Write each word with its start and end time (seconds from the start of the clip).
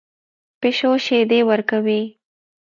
پیشو 0.61 0.91
شیدې 1.05 1.39
ورکوي 1.49 2.01